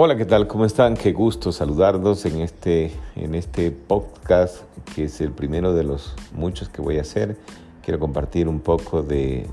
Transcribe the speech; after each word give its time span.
Hola, 0.00 0.14
¿qué 0.14 0.26
tal? 0.26 0.46
¿Cómo 0.46 0.64
están? 0.64 0.96
Qué 0.96 1.12
gusto 1.12 1.50
saludarlos 1.50 2.24
en 2.24 2.38
este, 2.38 2.92
en 3.16 3.34
este 3.34 3.72
podcast 3.72 4.58
que 4.94 5.06
es 5.06 5.20
el 5.20 5.32
primero 5.32 5.74
de 5.74 5.82
los 5.82 6.14
muchos 6.30 6.68
que 6.68 6.80
voy 6.80 6.98
a 6.98 7.00
hacer. 7.00 7.36
Quiero 7.82 7.98
compartir 7.98 8.46
un 8.46 8.60
poco 8.60 9.02
de, 9.02 9.48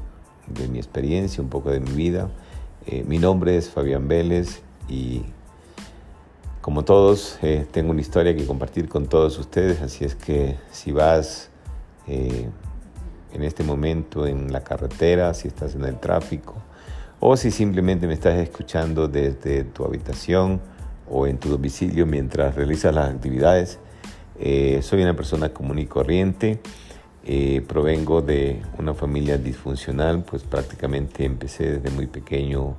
de 0.45 0.67
mi 0.67 0.77
experiencia, 0.77 1.41
un 1.41 1.49
poco 1.49 1.71
de 1.71 1.79
mi 1.79 1.89
vida. 1.93 2.29
Eh, 2.85 3.03
mi 3.07 3.17
nombre 3.17 3.57
es 3.57 3.71
Fabián 3.71 4.07
Vélez 4.07 4.61
y 4.87 5.23
como 6.61 6.85
todos 6.85 7.39
eh, 7.41 7.65
tengo 7.71 7.89
una 7.89 8.01
historia 8.01 8.35
que 8.35 8.45
compartir 8.45 8.87
con 8.87 9.07
todos 9.07 9.39
ustedes, 9.39 9.81
así 9.81 10.05
es 10.05 10.13
que 10.13 10.57
si 10.69 10.91
vas 10.91 11.49
eh, 12.07 12.47
en 13.33 13.41
este 13.41 13.63
momento 13.63 14.27
en 14.27 14.53
la 14.53 14.63
carretera, 14.63 15.33
si 15.33 15.47
estás 15.47 15.73
en 15.73 15.85
el 15.85 15.99
tráfico, 15.99 16.53
o 17.19 17.37
si 17.37 17.51
simplemente 17.51 18.07
me 18.07 18.13
estás 18.13 18.37
escuchando 18.39 19.07
desde 19.07 19.63
tu 19.63 19.85
habitación 19.85 20.61
o 21.09 21.27
en 21.27 21.37
tu 21.37 21.49
domicilio 21.49 22.05
mientras 22.05 22.55
realizas 22.55 22.93
las 22.93 23.09
actividades. 23.09 23.79
Eh, 24.39 24.79
soy 24.81 25.01
una 25.01 25.15
persona 25.15 25.49
común 25.49 25.79
y 25.79 25.85
corriente, 25.85 26.59
eh, 27.23 27.63
provengo 27.67 28.21
de 28.21 28.61
una 28.77 28.93
familia 28.93 29.37
disfuncional, 29.37 30.23
pues 30.23 30.43
prácticamente 30.43 31.25
empecé 31.25 31.79
desde 31.79 31.89
muy 31.95 32.07
pequeño 32.07 32.75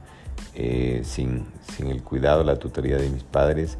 eh, 0.54 1.00
sin, 1.04 1.46
sin, 1.74 1.88
el 1.88 2.02
cuidado, 2.02 2.44
la 2.44 2.56
tutoría 2.56 2.98
de 2.98 3.08
mis 3.08 3.22
padres 3.22 3.78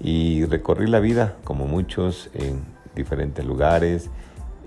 y 0.00 0.44
recorrí 0.46 0.88
la 0.88 1.00
vida 1.00 1.36
como 1.44 1.66
muchos 1.66 2.30
en 2.34 2.64
diferentes 2.94 3.44
lugares, 3.44 4.10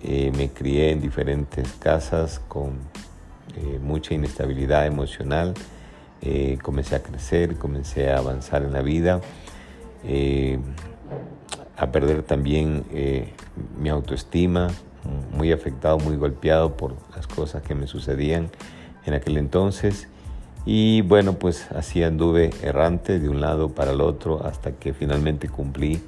me 0.01 0.49
crié 0.49 0.91
en 0.91 1.01
diferentes 1.01 1.73
casas 1.73 2.39
con 2.47 2.77
eh, 3.61 3.77
mucha 3.81 4.13
inestabilidad 4.13 4.85
emocional. 4.85 5.53
Eh, 6.21 6.57
comencé 6.61 6.95
a 6.95 7.03
crecer, 7.03 7.57
comencé 7.57 8.09
a 8.09 8.17
avanzar 8.17 8.63
en 8.63 8.71
la 8.71 8.81
vida, 8.81 9.19
eh, 10.05 10.59
a 11.75 11.91
perder 11.91 12.23
también 12.23 12.85
mi 13.77 13.89
autoestima, 13.89 14.69
muy 15.33 15.51
afectado, 15.51 15.97
muy 15.97 16.15
golpeado 16.15 16.75
por 16.75 16.95
las 17.15 17.27
cosas 17.27 17.63
que 17.63 17.73
me 17.75 17.87
sucedían 17.87 18.49
en 19.05 19.13
aquel 19.13 19.37
entonces. 19.37 20.07
Y 20.65 21.01
bueno, 21.01 21.33
pues 21.33 21.71
así 21.71 22.03
anduve 22.03 22.51
errante 22.61 23.19
de 23.19 23.29
un 23.29 23.39
lado 23.41 23.69
para 23.69 23.91
el 23.91 24.01
otro 24.01 24.45
hasta 24.45 24.73
que 24.73 24.93
finalmente 24.93 25.47
cumplí 25.47 26.01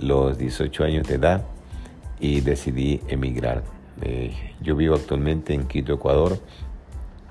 los 0.00 0.38
18 0.38 0.84
años 0.84 1.08
de 1.08 1.16
edad 1.16 1.42
y 2.20 2.40
decidí 2.40 3.00
emigrar. 3.08 3.62
yo 4.62 4.76
vivo 4.76 4.94
actualmente 4.94 5.54
en 5.54 5.66
Quito, 5.66 5.92
Ecuador, 5.92 6.38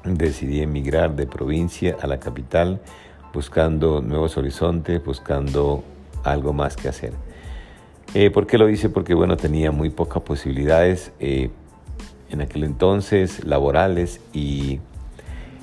decidí 0.03 0.61
emigrar 0.61 1.15
de 1.15 1.27
provincia 1.27 1.97
a 2.01 2.07
la 2.07 2.19
capital 2.19 2.79
buscando 3.33 4.01
nuevos 4.01 4.37
horizontes, 4.37 5.03
buscando 5.03 5.83
algo 6.23 6.53
más 6.53 6.75
que 6.75 6.89
hacer. 6.89 7.13
Eh, 8.13 8.31
¿Por 8.31 8.47
qué 8.47 8.57
lo 8.57 8.69
hice? 8.69 8.89
Porque 8.89 9.13
bueno, 9.13 9.37
tenía 9.37 9.71
muy 9.71 9.89
pocas 9.89 10.23
posibilidades 10.23 11.11
eh, 11.19 11.51
en 12.29 12.41
aquel 12.41 12.63
entonces 12.63 13.45
laborales 13.45 14.19
y, 14.33 14.79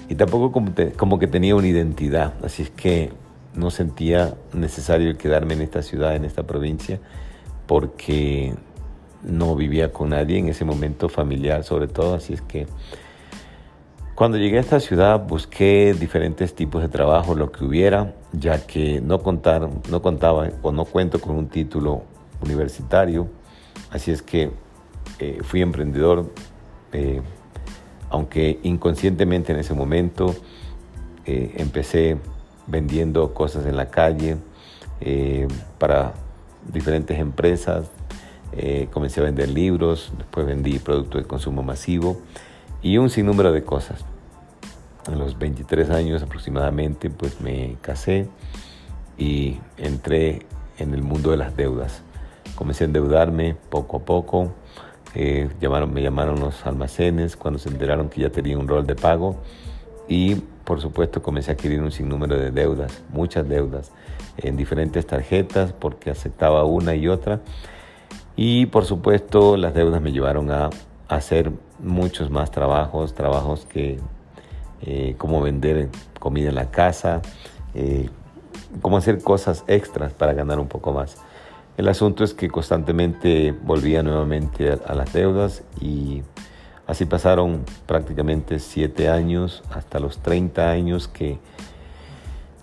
y 0.09 0.15
tampoco 0.15 0.53
como, 0.53 0.73
como, 0.97 1.19
que 1.19 1.27
tenía 1.27 1.57
una 1.57 1.67
identidad, 1.67 2.35
así 2.45 2.63
es 2.63 2.71
que 2.71 3.13
no 3.55 3.71
sentía 3.71 4.35
necesario 4.53 5.17
quedarme 5.17 5.55
en 5.55 5.63
esta 5.63 5.83
ciudad, 5.83 6.15
en 6.15 6.25
esta 6.25 6.45
provincia, 6.45 7.01
porque 7.67 8.55
no 9.25 9.57
vivía 9.57 9.93
con 9.93 10.11
nadie 10.11 10.39
en 10.39 10.49
ese 10.49 10.65
momento 10.65 11.09
familiar 11.09 11.65
sobre 11.65 11.89
todo, 11.89 12.15
así 12.15 12.35
es 12.35 12.43
que 12.43 12.67
cuando 14.17 14.39
llegué 14.39 14.57
a 14.57 14.61
esta 14.61 14.81
ciudad 14.81 15.27
busqué 15.29 15.95
diferentes 15.95 16.55
tipos 16.55 16.81
de 16.81 16.89
trabajo, 16.89 17.35
lo 17.35 17.53
que 17.53 17.65
hubiera, 17.67 18.15
ya 18.33 18.67
que 18.67 19.03
no, 19.03 19.19
contar, 19.19 19.69
no 19.91 20.01
contaba 20.01 20.49
o 20.63 20.73
no 20.73 20.87
cuento 20.87 21.21
con 21.21 21.37
un 21.37 21.49
título 21.49 22.03
universitario, 22.41 23.29
así 23.91 24.11
es 24.11 24.23
que 24.23 24.51
eh, 25.19 25.41
fui 25.43 25.61
emprendedor, 25.61 26.33
eh, 26.93 27.21
aunque 28.09 28.59
inconscientemente 28.63 29.53
en 29.53 29.59
ese 29.59 29.75
momento 29.75 30.35
eh, 31.27 31.53
empecé 31.59 32.17
vendiendo 32.67 33.35
cosas 33.35 33.67
en 33.67 33.77
la 33.77 33.91
calle 33.91 34.39
para 35.79 36.15
diferentes 36.73 37.19
empresas, 37.19 37.91
comencé 38.91 39.21
a 39.21 39.25
vender 39.25 39.51
libros, 39.51 40.11
después 40.17 40.47
vendí 40.47 40.79
productos 40.79 41.21
de 41.21 41.29
consumo 41.29 41.63
masivo 41.63 42.17
y 42.87 42.99
un 42.99 43.11
sinnúmero 43.11 43.51
de 43.51 43.65
cosas. 43.65 44.05
A 45.09 45.11
los 45.11 45.37
23 45.37 45.91
años 45.91 46.23
aproximadamente, 46.23 47.11
pues 47.11 47.41
me 47.41 47.77
casé 47.81 48.29
y 49.19 49.59
entré 49.77 50.47
en 50.79 50.95
el 50.95 51.03
mundo 51.03 51.33
de 51.33 51.37
las 51.37 51.57
deudas. 51.57 52.03
Comencé 52.55 52.85
a 52.85 52.87
endeudarme 52.87 53.57
poco 53.71 53.97
a 53.97 54.01
poco. 54.05 54.53
Eh, 55.17 55.49
llamaron, 55.61 55.93
me 55.93 56.01
llamaron 56.01 56.39
los 56.39 56.65
almacenes 56.65 57.37
cuando 57.37 57.59
se 57.59 57.71
enteraron 57.71 58.09
que 58.09 58.21
ya 58.21 58.31
tenía 58.31 58.57
un 58.57 58.69
rol 58.69 58.87
de 58.87 58.95
pago 58.95 59.37
y 60.07 60.37
por 60.65 60.81
supuesto 60.81 61.23
comencé 61.23 61.51
a 61.51 61.55
adquirir 61.55 61.83
un 61.83 61.91
sinnúmero 61.91 62.39
de 62.39 62.53
deudas, 62.53 63.03
muchas 63.09 63.49
deudas, 63.49 63.91
en 64.37 64.57
diferentes 64.57 65.05
tarjetas 65.07 65.73
porque 65.73 66.11
aceptaba 66.11 66.63
una 66.65 66.95
y 66.95 67.09
otra. 67.09 67.41
Y 68.37 68.67
por 68.67 68.85
supuesto 68.85 69.57
las 69.57 69.75
deudas 69.75 70.01
me 70.01 70.13
llevaron 70.13 70.53
a 70.53 70.71
hacer 71.09 71.53
muchos 71.79 72.31
más 72.31 72.51
trabajos, 72.51 73.15
trabajos 73.15 73.67
que 73.67 73.99
eh, 74.83 75.15
como 75.19 75.41
vender 75.41 75.89
comida 76.19 76.49
en 76.49 76.55
la 76.55 76.71
casa, 76.71 77.23
eh, 77.75 78.09
como 78.83 78.97
hacer 78.97 79.23
cosas 79.23 79.65
extras 79.69 80.13
para 80.13 80.33
ganar 80.33 80.59
un 80.59 80.69
poco 80.69 80.93
más. 80.93 81.17
El 81.77 81.89
asunto 81.89 82.25
es 82.25 82.35
que 82.35 82.49
constantemente 82.49 83.53
volvía 83.53 84.03
nuevamente 84.03 84.71
a, 84.71 84.79
a 84.87 84.95
las 84.95 85.13
deudas 85.13 85.63
y 85.81 86.23
así 86.87 87.05
pasaron 87.05 87.65
prácticamente 87.87 88.59
siete 88.59 89.09
años 89.09 89.63
hasta 89.71 89.99
los 89.99 90.19
30 90.19 90.71
años 90.71 91.09
que 91.09 91.39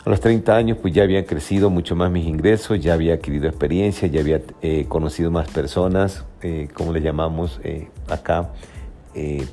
a 0.05 0.09
los 0.09 0.19
30 0.19 0.55
años 0.55 0.77
pues 0.81 0.93
ya 0.93 1.03
había 1.03 1.25
crecido 1.25 1.69
mucho 1.69 1.95
más 1.95 2.11
mis 2.11 2.25
ingresos, 2.25 2.79
ya 2.81 2.93
había 2.93 3.15
adquirido 3.15 3.47
experiencia, 3.47 4.07
ya 4.07 4.19
había 4.19 4.41
eh, 4.61 4.85
conocido 4.89 5.31
más 5.31 5.49
personas, 5.49 6.25
eh, 6.41 6.67
como 6.73 6.91
le 6.91 7.01
llamamos 7.01 7.59
eh, 7.63 7.87
acá, 8.09 8.49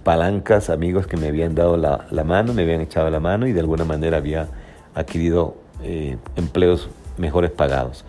palancas, 0.03 0.71
amigos 0.71 1.07
que 1.07 1.19
me 1.19 1.29
habían 1.29 1.55
dado 1.55 1.77
la, 1.77 2.07
la, 2.11 2.25
mano, 2.25 2.55
me 2.55 2.63
habían 2.63 2.81
echado 2.81 3.11
la 3.11 3.21
mano 3.21 3.47
y 3.47 3.53
de 3.53 3.61
alguna 3.61 3.85
manera 3.85 4.17
había 4.17 4.49
adquirido 4.95 5.55
empleos 6.35 6.89
mejores 7.19 7.51
pagados. 7.51 8.07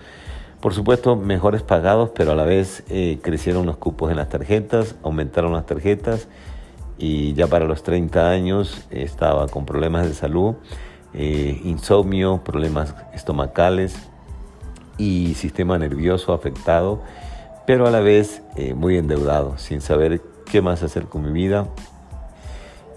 Por 0.61 0.73
supuesto, 0.73 1.17
mejores 1.17 1.61
pagados, 1.61 2.11
pero 2.15 2.31
a 2.31 2.35
la 2.35 2.45
vez 2.45 2.85
crecieron 3.21 3.65
los 3.65 3.75
cupos 3.75 4.11
en 4.11 4.17
las 4.17 4.29
tarjetas, 4.29 4.95
aumentaron 5.03 5.51
las 5.51 5.65
tarjetas 5.65 6.29
y 6.97 7.33
ya 7.33 7.47
para 7.47 7.65
los 7.65 7.83
30 7.83 8.29
años 8.29 8.87
estaba 8.89 9.49
con 9.49 9.65
problemas 9.65 10.07
de 10.07 10.13
salud 10.13 10.55
eh, 11.13 11.59
insomnio, 11.63 12.41
problemas 12.43 12.95
estomacales 13.13 13.95
y 14.97 15.33
sistema 15.33 15.77
nervioso 15.77 16.33
afectado, 16.33 17.01
pero 17.65 17.87
a 17.87 17.91
la 17.91 17.99
vez 17.99 18.41
eh, 18.55 18.73
muy 18.73 18.97
endeudado, 18.97 19.57
sin 19.57 19.81
saber 19.81 20.21
qué 20.45 20.61
más 20.61 20.83
hacer 20.83 21.05
con 21.05 21.23
mi 21.23 21.31
vida. 21.31 21.67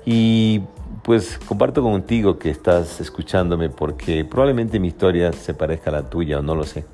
Y 0.07 0.63
pues 1.03 1.39
comparto 1.39 1.83
contigo 1.83 2.39
que 2.39 2.51
estás 2.51 3.01
escuchándome 3.01 3.71
porque 3.71 4.25
probablemente 4.25 4.79
mi 4.79 4.89
historia 4.89 5.33
se 5.33 5.55
parezca 5.55 5.91
a 5.91 5.95
la 5.95 6.11
tuya 6.11 6.39
o 6.39 6.43
no 6.43 6.55
lo 6.55 6.65
sé. 6.65 6.85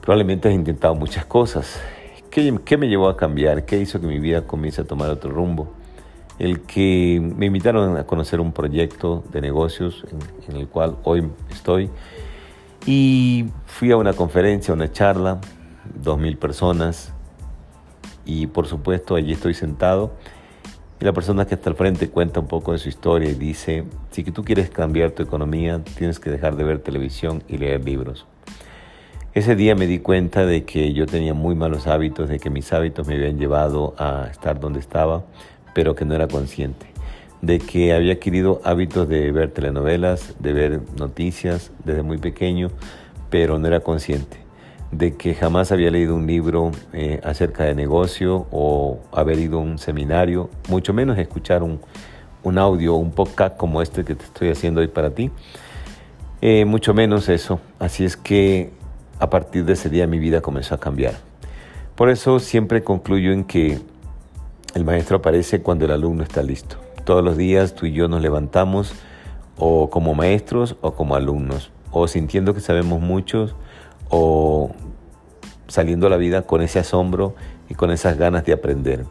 Probablemente 0.00 0.48
has 0.48 0.54
intentado 0.54 0.94
muchas 0.94 1.24
cosas. 1.26 1.80
¿Qué, 2.30 2.58
¿Qué, 2.64 2.76
me 2.76 2.88
llevó 2.88 3.08
a 3.08 3.16
cambiar? 3.16 3.64
¿Qué 3.64 3.78
hizo 3.78 4.00
que 4.00 4.06
mi 4.06 4.18
vida 4.18 4.46
comience 4.46 4.82
a 4.82 4.84
tomar 4.84 5.10
otro 5.10 5.30
rumbo? 5.30 5.77
El 6.38 6.60
que 6.60 7.20
me 7.36 7.46
invitaron 7.46 7.96
a 7.96 8.04
conocer 8.04 8.40
un 8.40 8.52
proyecto 8.52 9.24
de 9.32 9.40
negocios 9.40 10.04
en, 10.48 10.56
el 10.56 10.68
cual 10.68 10.96
hoy 11.04 11.28
estoy. 11.50 11.90
Y 12.86 13.46
fui 13.66 13.90
a 13.90 13.96
una 13.96 14.12
conferencia, 14.12 14.72
una 14.72 14.90
charla, 14.90 15.40
dos 16.02 16.18
mil 16.18 16.36
personas, 16.38 17.12
y 18.24 18.46
por 18.46 18.66
supuesto 18.66 19.16
allí 19.16 19.32
estoy 19.32 19.54
sentado. 19.54 20.12
Y 21.00 21.04
la 21.04 21.12
persona 21.12 21.46
que 21.46 21.54
está 21.54 21.70
al 21.70 21.76
frente 21.76 22.08
cuenta 22.08 22.40
un 22.40 22.48
poco 22.48 22.72
de 22.72 22.78
su 22.78 22.88
historia 22.88 23.30
y 23.30 23.34
dice, 23.34 23.84
si 24.10 24.24
tú 24.24 24.44
quieres 24.44 24.70
cambiar 24.70 25.12
tu 25.12 25.22
economía, 25.22 25.82
tienes 25.96 26.18
que 26.18 26.30
dejar 26.30 26.56
de 26.56 26.64
ver 26.64 26.80
televisión 26.80 27.42
y 27.48 27.58
leer 27.58 27.84
libros. 27.84 28.26
Ese 29.34 29.54
día 29.54 29.76
me 29.76 29.86
di 29.86 30.00
cuenta 30.00 30.44
de 30.46 30.64
que 30.64 30.92
yo 30.92 31.06
tenía 31.06 31.34
muy 31.34 31.54
malos 31.54 31.86
hábitos, 31.86 32.28
de 32.28 32.40
que 32.40 32.50
mis 32.50 32.72
hábitos 32.72 33.06
me 33.06 33.14
habían 33.14 33.38
llevado 33.38 33.94
a 33.96 34.26
estar 34.30 34.58
donde 34.58 34.80
estaba, 34.80 35.24
pero 35.78 35.94
que 35.94 36.04
no 36.04 36.16
era 36.16 36.26
consciente, 36.26 36.86
de 37.40 37.60
que 37.60 37.92
había 37.92 38.14
adquirido 38.14 38.60
hábitos 38.64 39.08
de 39.08 39.30
ver 39.30 39.52
telenovelas, 39.52 40.34
de 40.40 40.52
ver 40.52 40.80
noticias 40.98 41.70
desde 41.84 42.02
muy 42.02 42.18
pequeño, 42.18 42.72
pero 43.30 43.60
no 43.60 43.68
era 43.68 43.78
consciente, 43.78 44.38
de 44.90 45.16
que 45.16 45.36
jamás 45.36 45.70
había 45.70 45.92
leído 45.92 46.16
un 46.16 46.26
libro 46.26 46.72
eh, 46.92 47.20
acerca 47.22 47.62
de 47.62 47.76
negocio 47.76 48.48
o 48.50 48.98
haber 49.12 49.38
ido 49.38 49.60
a 49.60 49.62
un 49.62 49.78
seminario, 49.78 50.50
mucho 50.68 50.92
menos 50.92 51.16
escuchar 51.16 51.62
un, 51.62 51.78
un 52.42 52.58
audio 52.58 52.96
un 52.96 53.12
podcast 53.12 53.56
como 53.56 53.80
este 53.80 54.04
que 54.04 54.16
te 54.16 54.24
estoy 54.24 54.48
haciendo 54.48 54.80
hoy 54.80 54.88
para 54.88 55.10
ti. 55.10 55.30
eh, 56.40 56.64
mucho 56.64 56.92
menos 56.92 57.28
eso. 57.28 57.60
Así 57.78 58.04
es 58.04 58.16
que 58.16 58.72
a 59.20 59.30
partir 59.30 59.64
de 59.64 59.74
ese 59.74 59.88
día 59.88 60.08
mi 60.08 60.18
vida 60.18 60.40
comenzó 60.40 60.74
a 60.74 60.80
cambiar. 60.80 61.14
Por 61.94 62.10
eso 62.10 62.40
siempre 62.40 62.82
concluyo 62.82 63.32
en 63.32 63.44
que 63.44 63.78
el 64.78 64.84
maestro 64.84 65.16
aparece 65.16 65.60
cuando 65.60 65.84
el 65.84 65.90
alumno 65.90 66.22
está 66.22 66.42
listo. 66.42 66.76
Todos 67.04 67.24
los 67.24 67.36
días 67.36 67.74
tú 67.74 67.86
y 67.86 67.92
yo 67.92 68.06
nos 68.06 68.22
levantamos 68.22 68.94
o 69.58 69.90
como 69.90 70.14
maestros 70.14 70.76
o 70.82 70.94
como 70.94 71.16
alumnos, 71.16 71.72
o 71.90 72.06
sintiendo 72.06 72.54
que 72.54 72.60
sabemos 72.60 73.00
mucho 73.00 73.50
o 74.08 74.70
saliendo 75.66 76.06
a 76.06 76.10
la 76.10 76.16
vida 76.16 76.42
con 76.42 76.62
ese 76.62 76.78
asombro 76.78 77.34
y 77.68 77.74
con 77.74 77.90
esas 77.90 78.16
ganas 78.16 78.44
de 78.44 78.52
aprender. 78.52 79.04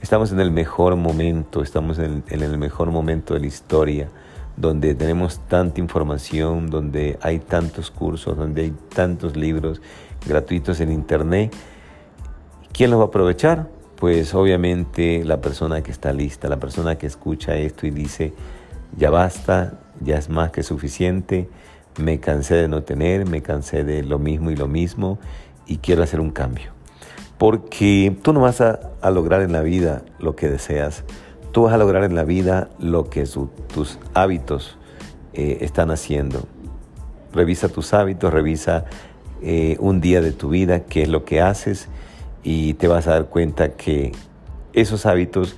Estamos 0.00 0.32
en 0.32 0.40
el 0.40 0.50
mejor 0.50 0.96
momento, 0.96 1.62
estamos 1.62 2.00
en 2.00 2.24
el, 2.28 2.58
mejor 2.58 2.90
momento 2.90 3.34
de 3.34 3.40
la 3.40 3.46
historia, 3.46 4.08
donde 4.56 4.96
tenemos 4.96 5.38
tanta 5.46 5.80
información, 5.80 6.68
donde 6.68 7.16
hay 7.22 7.38
tantos 7.38 7.92
cursos, 7.92 8.36
donde 8.36 8.62
hay 8.62 8.74
tantos 8.92 9.36
libros 9.36 9.80
gratuitos 10.26 10.80
en 10.80 10.90
Internet. 10.90 11.54
¿Quién 12.72 12.90
los 12.90 12.98
va 12.98 13.04
a 13.04 13.06
aprovechar? 13.06 13.68
Pues 14.02 14.34
obviamente 14.34 15.24
la 15.24 15.40
persona 15.40 15.80
que 15.84 15.92
está 15.92 16.12
lista, 16.12 16.48
la 16.48 16.56
persona 16.56 16.98
que 16.98 17.06
escucha 17.06 17.54
esto 17.54 17.86
y 17.86 17.92
dice, 17.92 18.32
ya 18.96 19.10
basta, 19.10 19.78
ya 20.00 20.18
es 20.18 20.28
más 20.28 20.50
que 20.50 20.64
suficiente, 20.64 21.48
me 22.00 22.18
cansé 22.18 22.56
de 22.56 22.66
no 22.66 22.82
tener, 22.82 23.28
me 23.28 23.42
cansé 23.42 23.84
de 23.84 24.02
lo 24.02 24.18
mismo 24.18 24.50
y 24.50 24.56
lo 24.56 24.66
mismo 24.66 25.20
y 25.68 25.76
quiero 25.76 26.02
hacer 26.02 26.18
un 26.18 26.32
cambio. 26.32 26.72
Porque 27.38 28.12
tú 28.22 28.32
no 28.32 28.40
vas 28.40 28.60
a, 28.60 28.90
lograr 29.08 29.40
en 29.40 29.52
la 29.52 29.60
vida 29.60 30.02
lo 30.18 30.34
que 30.34 30.48
deseas, 30.48 31.04
tú 31.52 31.62
vas 31.62 31.72
a 31.72 31.78
lograr 31.78 32.02
en 32.02 32.16
la 32.16 32.24
vida 32.24 32.70
lo 32.80 33.08
que 33.08 33.24
tus 33.72 34.00
hábitos 34.14 34.78
eh, 35.32 35.58
están 35.60 35.92
haciendo. 35.92 36.48
Revisa 37.32 37.68
tus 37.68 37.94
hábitos, 37.94 38.32
revisa 38.32 38.84
eh, 39.42 39.76
un 39.78 40.00
día 40.00 40.20
de 40.20 40.32
tu 40.32 40.48
vida, 40.48 40.80
qué 40.80 41.02
es 41.02 41.08
lo 41.08 41.24
que 41.24 41.40
haces 41.40 41.88
y 42.42 42.74
te 42.74 42.88
vas 42.88 43.06
a 43.06 43.12
dar 43.12 43.26
cuenta 43.26 43.72
que 43.72 44.12
esos 44.72 45.06
hábitos 45.06 45.56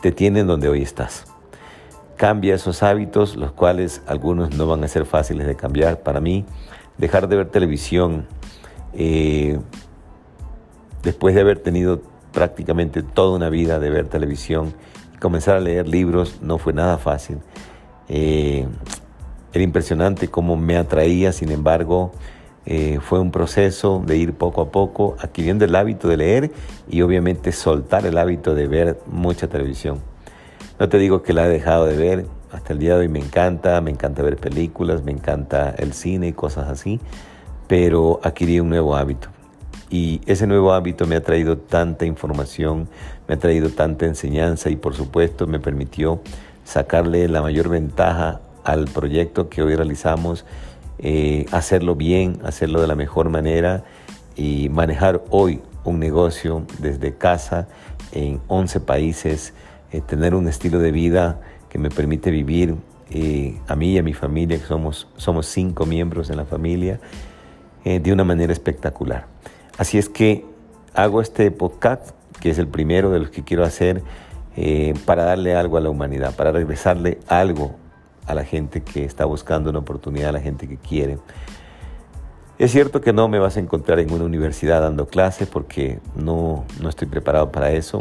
te 0.00 0.12
tienen 0.12 0.46
donde 0.46 0.68
hoy 0.68 0.82
estás. 0.82 1.24
Cambia 2.16 2.54
esos 2.54 2.82
hábitos, 2.82 3.36
los 3.36 3.52
cuales 3.52 4.02
algunos 4.06 4.54
no 4.56 4.66
van 4.66 4.82
a 4.84 4.88
ser 4.88 5.04
fáciles 5.04 5.46
de 5.46 5.56
cambiar. 5.56 6.00
Para 6.00 6.20
mí, 6.20 6.44
dejar 6.96 7.28
de 7.28 7.36
ver 7.36 7.48
televisión, 7.48 8.26
eh, 8.94 9.58
después 11.02 11.34
de 11.34 11.42
haber 11.42 11.60
tenido 11.60 12.02
prácticamente 12.32 13.02
toda 13.02 13.36
una 13.36 13.48
vida 13.48 13.78
de 13.78 13.90
ver 13.90 14.08
televisión 14.08 14.74
comenzar 15.18 15.56
a 15.56 15.60
leer 15.60 15.88
libros 15.88 16.40
no 16.42 16.58
fue 16.58 16.72
nada 16.72 16.98
fácil. 16.98 17.38
Eh, 18.08 18.66
era 19.52 19.64
impresionante 19.64 20.28
cómo 20.28 20.56
me 20.56 20.76
atraía, 20.76 21.32
sin 21.32 21.50
embargo, 21.50 22.12
eh, 22.70 22.98
fue 23.00 23.18
un 23.18 23.30
proceso 23.30 24.02
de 24.04 24.18
ir 24.18 24.34
poco 24.34 24.60
a 24.60 24.70
poco 24.70 25.16
adquiriendo 25.20 25.64
el 25.64 25.74
hábito 25.74 26.06
de 26.06 26.18
leer 26.18 26.50
y 26.86 27.00
obviamente 27.00 27.50
soltar 27.50 28.04
el 28.04 28.18
hábito 28.18 28.54
de 28.54 28.66
ver 28.66 28.98
mucha 29.06 29.48
televisión. 29.48 30.02
No 30.78 30.86
te 30.90 30.98
digo 30.98 31.22
que 31.22 31.32
la 31.32 31.46
he 31.46 31.48
dejado 31.48 31.86
de 31.86 31.96
ver, 31.96 32.26
hasta 32.52 32.74
el 32.74 32.78
día 32.78 32.92
de 32.92 33.00
hoy 33.00 33.08
me 33.08 33.20
encanta, 33.20 33.80
me 33.80 33.90
encanta 33.90 34.22
ver 34.22 34.36
películas, 34.36 35.02
me 35.02 35.12
encanta 35.12 35.70
el 35.78 35.94
cine 35.94 36.28
y 36.28 36.32
cosas 36.34 36.68
así, 36.68 37.00
pero 37.68 38.20
adquirí 38.22 38.60
un 38.60 38.68
nuevo 38.68 38.96
hábito. 38.96 39.28
Y 39.88 40.20
ese 40.26 40.46
nuevo 40.46 40.74
hábito 40.74 41.06
me 41.06 41.16
ha 41.16 41.22
traído 41.22 41.56
tanta 41.56 42.04
información, 42.04 42.86
me 43.26 43.36
ha 43.36 43.38
traído 43.38 43.70
tanta 43.70 44.04
enseñanza 44.04 44.68
y 44.68 44.76
por 44.76 44.94
supuesto 44.94 45.46
me 45.46 45.58
permitió 45.58 46.20
sacarle 46.64 47.28
la 47.28 47.40
mayor 47.40 47.70
ventaja 47.70 48.42
al 48.62 48.84
proyecto 48.84 49.48
que 49.48 49.62
hoy 49.62 49.74
realizamos, 49.74 50.44
eh, 50.98 51.46
hacerlo 51.52 51.94
bien, 51.94 52.38
hacerlo 52.44 52.80
de 52.80 52.86
la 52.86 52.94
mejor 52.94 53.30
manera 53.30 53.84
y 54.36 54.68
manejar 54.68 55.22
hoy 55.30 55.60
un 55.84 55.98
negocio 55.98 56.64
desde 56.78 57.14
casa 57.14 57.68
en 58.12 58.40
11 58.48 58.80
países, 58.80 59.54
eh, 59.92 60.00
tener 60.00 60.34
un 60.34 60.48
estilo 60.48 60.78
de 60.78 60.92
vida 60.92 61.40
que 61.68 61.78
me 61.78 61.90
permite 61.90 62.30
vivir 62.30 62.76
eh, 63.10 63.58
a 63.68 63.76
mí 63.76 63.92
y 63.92 63.98
a 63.98 64.02
mi 64.02 64.12
familia, 64.12 64.58
que 64.58 64.66
somos, 64.66 65.08
somos 65.16 65.46
cinco 65.46 65.86
miembros 65.86 66.30
en 66.30 66.36
la 66.36 66.44
familia, 66.44 67.00
de 67.84 68.12
una 68.12 68.22
manera 68.22 68.52
espectacular. 68.52 69.28
Así 69.78 69.96
es 69.96 70.10
que 70.10 70.44
hago 70.92 71.22
este 71.22 71.50
podcast, 71.50 72.10
que 72.40 72.50
es 72.50 72.58
el 72.58 72.68
primero 72.68 73.10
de 73.10 73.20
los 73.20 73.30
que 73.30 73.44
quiero 73.44 73.64
hacer, 73.64 74.02
eh, 74.56 74.94
para 75.04 75.22
darle 75.22 75.54
algo 75.54 75.76
a 75.76 75.80
la 75.80 75.88
humanidad, 75.88 76.34
para 76.34 76.50
regresarle 76.50 77.18
algo 77.28 77.76
a 78.28 78.34
la 78.34 78.44
gente 78.44 78.82
que 78.82 79.04
está 79.04 79.24
buscando 79.24 79.70
una 79.70 79.80
oportunidad, 79.80 80.28
a 80.28 80.32
la 80.32 80.40
gente 80.40 80.68
que 80.68 80.76
quiere. 80.76 81.18
Es 82.58 82.72
cierto 82.72 83.00
que 83.00 83.12
no 83.12 83.28
me 83.28 83.38
vas 83.38 83.56
a 83.56 83.60
encontrar 83.60 83.98
en 83.98 84.12
una 84.12 84.24
universidad 84.24 84.82
dando 84.82 85.06
clases 85.06 85.48
porque 85.48 85.98
no, 86.14 86.64
no 86.80 86.88
estoy 86.88 87.08
preparado 87.08 87.50
para 87.50 87.72
eso. 87.72 87.98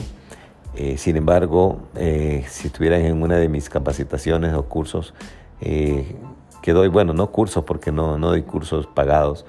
Eh, 0.75 0.97
sin 0.97 1.15
embargo, 1.15 1.79
eh, 1.95 2.45
si 2.50 2.68
estuvieras 2.68 3.01
en 3.01 3.21
una 3.21 3.38
de 3.38 3.50
mis 3.50 3.69
capacitaciones 3.69 4.53
o 4.53 4.63
cursos 4.63 5.13
que 5.59 6.74
doy, 6.74 6.88
bueno, 6.88 7.13
no 7.13 7.31
cursos 7.31 7.63
porque 7.63 7.91
no, 7.91 8.19
no 8.19 8.27
doy 8.27 8.44
cursos 8.44 8.85
pagados, 8.85 9.44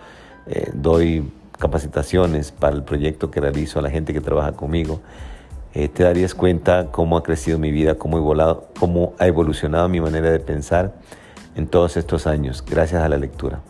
doy 0.73 1.31
capacitaciones 1.59 2.53
para 2.53 2.75
el 2.75 2.83
proyecto 2.83 3.31
que 3.31 3.41
realizo 3.41 3.79
a 3.79 3.83
la 3.83 3.91
gente 3.91 4.13
que 4.15 4.21
trabaja 4.21 4.53
conmigo, 4.53 5.01
eh, 5.75 5.89
te 5.89 6.05
darías 6.05 6.35
cuenta 6.35 6.89
cómo 6.91 7.17
ha 7.17 7.23
crecido 7.23 7.59
mi 7.59 7.71
vida, 7.71 7.97
cómo, 7.97 8.19
he 8.19 8.21
volado, 8.21 8.69
cómo 8.79 9.15
ha 9.19 9.27
evolucionado 9.27 9.89
mi 9.89 10.01
manera 10.01 10.31
de 10.31 10.41
pensar 10.41 10.95
en 11.57 11.67
todos 11.67 11.97
estos 11.97 12.27
años, 12.27 12.65
gracias 12.65 13.03
a 13.03 13.09
la 13.09 13.19
lectura. 13.19 13.61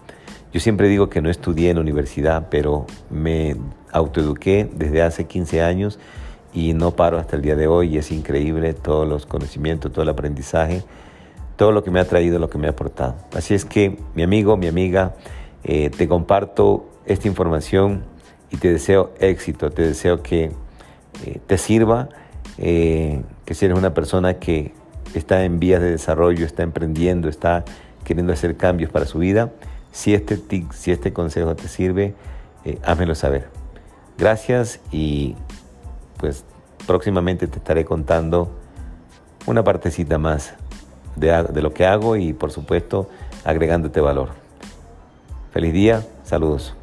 Yo 0.52 0.60
siempre 0.60 0.88
digo 0.88 1.10
que 1.10 1.20
no 1.20 1.28
estudié 1.28 1.70
en 1.70 1.78
universidad, 1.78 2.48
pero 2.50 2.86
me 3.10 3.56
autoeduqué 3.92 4.68
desde 4.72 5.02
hace 5.02 5.26
15 5.26 5.62
años 5.62 5.98
y 6.54 6.72
no 6.72 6.92
paro 6.92 7.18
hasta 7.18 7.36
el 7.36 7.42
día 7.42 7.56
de 7.56 7.66
hoy 7.66 7.94
y 7.94 7.98
es 7.98 8.10
increíble 8.10 8.72
todos 8.72 9.06
los 9.06 9.26
conocimientos, 9.26 9.92
todo 9.92 10.02
el 10.02 10.08
aprendizaje, 10.08 10.82
todo 11.56 11.72
lo 11.72 11.84
que 11.84 11.90
me 11.90 12.00
ha 12.00 12.04
traído, 12.06 12.38
lo 12.38 12.48
que 12.48 12.56
me 12.56 12.66
ha 12.66 12.70
aportado. 12.70 13.16
Así 13.34 13.54
es 13.54 13.64
que 13.64 13.98
mi 14.14 14.22
amigo, 14.22 14.56
mi 14.56 14.68
amiga, 14.68 15.14
eh, 15.64 15.90
te 15.90 16.08
comparto 16.08 16.88
esta 17.04 17.28
información 17.28 18.04
y 18.50 18.56
te 18.56 18.72
deseo 18.72 19.12
éxito, 19.20 19.70
te 19.70 19.82
deseo 19.82 20.22
que 20.22 20.52
eh, 21.24 21.40
te 21.46 21.58
sirva, 21.58 22.08
eh, 22.58 23.22
que 23.44 23.54
si 23.54 23.64
eres 23.64 23.78
una 23.78 23.94
persona 23.94 24.34
que 24.34 24.72
está 25.14 25.44
en 25.44 25.58
vías 25.58 25.80
de 25.80 25.90
desarrollo, 25.90 26.44
está 26.44 26.62
emprendiendo, 26.62 27.28
está 27.28 27.64
queriendo 28.04 28.32
hacer 28.32 28.56
cambios 28.56 28.90
para 28.90 29.06
su 29.06 29.18
vida, 29.18 29.50
si 29.92 30.14
este, 30.14 30.38
si 30.74 30.90
este 30.90 31.12
consejo 31.12 31.56
te 31.56 31.68
sirve, 31.68 32.14
eh, 32.64 32.78
házmelo 32.84 33.14
saber. 33.14 33.48
Gracias 34.16 34.80
y 34.90 35.36
pues 36.18 36.44
próximamente 36.86 37.46
te 37.46 37.58
estaré 37.58 37.84
contando 37.84 38.50
una 39.46 39.62
partecita 39.64 40.18
más 40.18 40.54
de, 41.16 41.42
de 41.52 41.62
lo 41.62 41.72
que 41.72 41.86
hago 41.86 42.16
y 42.16 42.32
por 42.32 42.50
supuesto 42.50 43.08
agregándote 43.44 44.00
valor. 44.00 44.30
Feliz 45.52 45.72
día, 45.72 46.06
saludos. 46.24 46.74